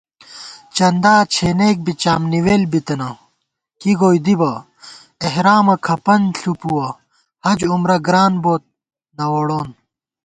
چندا 0.75 1.15
چھېنېک 1.33 1.77
بی 1.85 1.93
چامنِوېل 2.01 2.63
بِتَنہ 2.71 3.09
کی 3.79 3.91
گوئی 3.99 4.19
دِبہ 4.25 4.53
* 4.89 5.23
احرامہ 5.27 5.75
کھپَن 5.85 6.21
ݪُپُوَہ 6.39 6.87
حج 7.45 7.59
عمرہ 7.73 7.97
گران 8.05 8.33
بوت 8.43 8.63
نہ 9.17 9.25
ووڑون 9.31 9.69